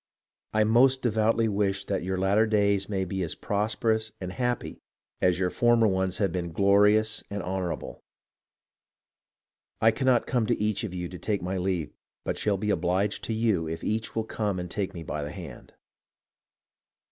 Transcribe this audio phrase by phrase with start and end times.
[0.51, 4.79] I most devoutly wish that your latter days may be as prosperous and happy
[5.21, 8.01] as your former ones have been glorious and honour able.
[9.79, 11.93] I cannot come to each of you to take my leave,
[12.25, 15.29] but shall be obliged to you if each will come and take me by the
[15.29, 15.71] hand."